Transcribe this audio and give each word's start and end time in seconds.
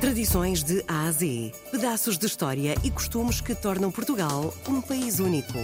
Tradições 0.00 0.62
de 0.62 0.84
A 0.86 1.08
a 1.08 1.10
Z. 1.10 1.52
Pedaços 1.72 2.16
de 2.16 2.26
história 2.26 2.76
e 2.84 2.90
costumes 2.90 3.40
que 3.40 3.52
tornam 3.52 3.90
Portugal 3.90 4.54
um 4.68 4.80
país 4.80 5.18
único. 5.18 5.58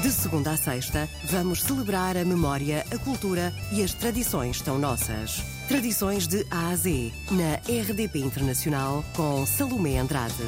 De 0.00 0.08
segunda 0.12 0.52
a 0.52 0.56
sexta, 0.56 1.08
vamos 1.24 1.64
celebrar 1.64 2.16
a 2.16 2.24
memória, 2.24 2.84
a 2.94 2.98
cultura 2.98 3.52
e 3.72 3.82
as 3.82 3.92
tradições 3.92 4.62
tão 4.62 4.78
nossas. 4.78 5.42
Tradições 5.66 6.28
de 6.28 6.46
A 6.48 6.68
a 6.68 6.76
Z, 6.76 7.10
na 7.32 7.56
RDP 7.56 8.20
Internacional, 8.20 9.04
com 9.16 9.44
Salomé 9.44 9.98
Andrade. 9.98 10.44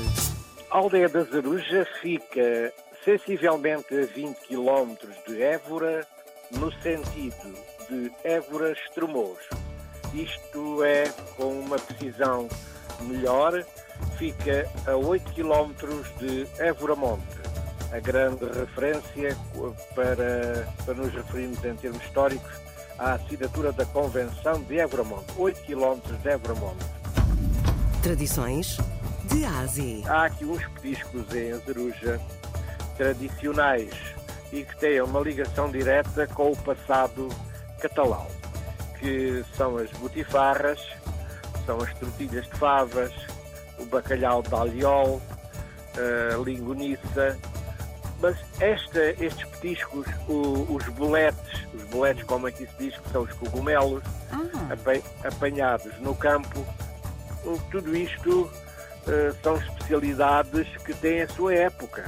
A 0.70 0.78
aldeia 0.78 1.08
da 1.08 1.24
Zaruja 1.24 1.88
fica 2.00 2.72
sensivelmente 3.04 3.96
a 3.96 4.06
20 4.06 4.36
km 4.46 4.94
de 5.26 5.42
Évora, 5.42 6.06
no 6.52 6.70
sentido 6.80 7.52
de 7.90 8.12
Évora-Estremoz. 8.22 9.38
Isto 10.14 10.84
é, 10.84 11.08
com 11.36 11.58
uma 11.58 11.78
precisão 11.80 12.48
melhor, 13.04 13.64
fica 14.16 14.68
a 14.86 14.96
8 14.96 15.32
km 15.32 15.72
de 16.18 16.46
Évora 16.58 16.94
Monte. 16.94 17.38
A 17.92 18.00
grande 18.00 18.44
referência 18.44 19.36
para, 19.94 20.68
para 20.84 20.94
nos 20.94 21.12
referirmos 21.12 21.64
em 21.64 21.74
termos 21.76 22.02
históricos 22.02 22.52
à 22.98 23.14
assinatura 23.14 23.72
da 23.72 23.86
Convenção 23.86 24.62
de 24.62 24.78
Évora 24.78 25.04
Monte. 25.04 25.32
8 25.36 25.62
km 25.62 26.00
de 26.22 26.28
Évora 26.28 26.54
Monte. 26.54 26.84
Tradições 28.02 28.78
de 29.24 29.44
Ásia. 29.44 30.02
Há 30.06 30.24
aqui 30.26 30.44
uns 30.44 30.66
petiscos 30.68 31.34
em 31.34 31.52
Azeruja 31.52 32.20
tradicionais 32.96 33.90
e 34.52 34.64
que 34.64 34.76
têm 34.76 35.00
uma 35.00 35.20
ligação 35.20 35.70
direta 35.70 36.26
com 36.26 36.52
o 36.52 36.56
passado 36.56 37.28
catalão, 37.80 38.26
que 38.98 39.44
são 39.56 39.76
as 39.76 39.90
botifarras, 39.92 40.80
são 41.68 41.82
as 41.82 41.92
tortilhas 41.98 42.46
de 42.46 42.58
favas, 42.58 43.12
o 43.78 43.84
bacalhau 43.84 44.40
de 44.42 44.54
alliol, 44.54 45.20
a 45.98 46.42
lingoniça, 46.42 47.38
mas 48.22 48.38
esta, 48.58 49.10
estes 49.22 49.44
petiscos, 49.44 50.06
o, 50.26 50.66
os 50.74 50.88
boletes, 50.88 51.66
os 51.74 51.82
boletes 51.90 52.24
como 52.24 52.46
aqui 52.46 52.66
se 52.66 52.72
diz, 52.78 52.96
que 52.96 53.10
são 53.10 53.22
os 53.22 53.32
cogumelos, 53.34 54.02
ah. 54.32 55.28
apanhados 55.28 55.92
no 56.00 56.14
campo, 56.14 56.66
tudo 57.70 57.94
isto 57.94 58.44
uh, 58.44 59.36
são 59.42 59.56
especialidades 59.56 60.66
que 60.78 60.94
têm 60.94 61.20
a 61.20 61.28
sua 61.28 61.54
época. 61.54 62.06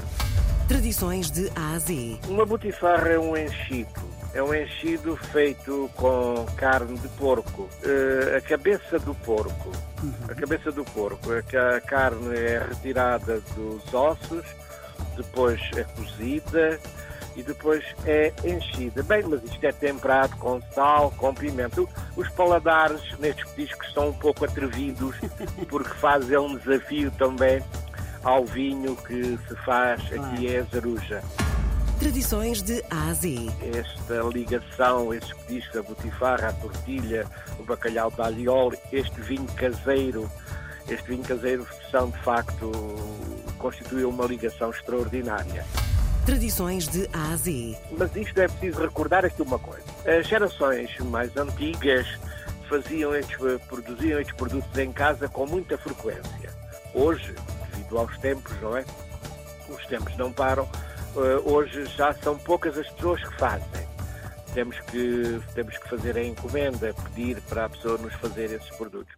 Tradições 0.69 1.31
de 1.31 1.53
A 1.55 1.73
a 1.73 1.79
Z. 1.79 2.19
Uma 2.29 2.47
botifarra 2.47 3.11
é 3.11 3.19
um 3.19 3.37
enchido 3.37 4.10
é 4.33 4.43
um 4.43 4.55
enchido 4.55 5.17
feito 5.17 5.91
com 5.97 6.47
carne 6.57 6.97
de 6.99 7.09
porco. 7.11 7.63
Uh, 7.63 8.37
a 8.37 8.41
cabeça 8.41 8.99
do 8.99 9.15
porco. 9.15 9.71
Uhum. 10.03 10.15
A 10.29 10.35
cabeça 10.35 10.71
do 10.71 10.85
porco. 10.85 11.33
É 11.33 11.77
a 11.77 11.81
carne 11.81 12.37
é 12.37 12.59
retirada 12.59 13.41
dos 13.55 13.93
ossos, 13.93 14.45
depois 15.17 15.61
é 15.77 15.85
cozida 15.85 16.79
e 17.37 17.43
depois 17.43 17.85
é 18.07 18.33
enchida. 18.45 19.03
Bem, 19.03 19.23
mas 19.25 19.43
isto 19.43 19.65
é 19.65 19.73
temperado 19.73 20.37
com 20.37 20.61
sal, 20.75 21.13
com 21.17 21.35
pimenta. 21.35 21.83
Os 22.17 22.29
paladares 22.31 23.03
nestes 23.19 23.45
petiscos 23.51 23.93
são 23.93 24.09
um 24.09 24.13
pouco 24.13 24.45
atrevidos 24.45 25.17
porque 25.69 25.95
fazem 25.95 26.39
um 26.39 26.57
desafio 26.57 27.11
também 27.13 27.63
ao 28.23 28.45
vinho 28.45 28.97
que 28.97 29.39
se 29.49 29.57
faz 29.65 30.01
aqui 30.13 30.47
em 30.47 30.59
Azaruja. 30.59 31.23
Tradições 32.01 32.63
de 32.63 32.83
A 32.89 33.11
a 33.11 33.13
Z. 33.13 33.51
Esta 33.77 34.23
ligação, 34.33 35.13
estes 35.13 35.35
petiscos, 35.35 35.77
a 35.77 35.83
botifarra, 35.83 36.49
a 36.49 36.53
tortilha, 36.55 37.27
o 37.59 37.63
bacalhau 37.63 38.11
de 38.11 38.23
alliol, 38.23 38.73
este 38.91 39.21
vinho 39.21 39.47
caseiro, 39.49 40.27
este 40.89 41.07
vinho 41.09 41.23
caseiro 41.23 41.67
são 41.91 42.09
de 42.09 42.19
facto, 42.21 42.73
constituem 43.59 44.07
uma 44.07 44.25
ligação 44.25 44.71
extraordinária. 44.71 45.63
Tradições 46.25 46.89
de 46.89 47.07
A 47.13 47.33
a 47.33 47.37
Z. 47.37 47.77
Mas 47.99 48.17
isto 48.17 48.41
é 48.41 48.49
preciso 48.49 48.81
recordar 48.81 49.27
aqui 49.27 49.43
uma 49.43 49.59
coisa. 49.59 49.85
As 50.07 50.27
gerações 50.27 50.99
mais 51.01 51.37
antigas 51.37 52.07
faziam 52.67 53.15
estes, 53.15 53.37
produziam 53.69 54.19
estes 54.19 54.35
produtos 54.37 54.79
em 54.79 54.91
casa 54.91 55.29
com 55.29 55.47
muita 55.47 55.77
frequência. 55.77 56.51
Hoje, 56.95 57.35
devido 57.71 57.99
aos 57.99 58.17
tempos, 58.17 58.59
não 58.63 58.75
é? 58.75 58.87
Os 59.69 59.85
tempos 59.85 60.17
não 60.17 60.33
param 60.33 60.67
eh, 60.73 60.90
hoje 61.45 61.85
já 61.97 62.13
são 62.15 62.39
poucas 62.39 62.79
as 62.79 62.89
pessoas 62.91 63.23
que 63.23 63.35
fazem. 63.37 63.89
Temos 64.55 64.79
que, 64.81 65.41
temos 65.55 65.79
que 65.79 65.89
fazer 65.89 66.17
a 66.17 66.25
encomenda, 66.25 66.93
pedir 67.15 67.41
para 67.43 67.67
a 67.67 67.69
pessoa 67.69 67.99
nos 67.99 68.15
fazer 68.15 68.51
esses 68.51 68.71
produtos. 68.71 69.15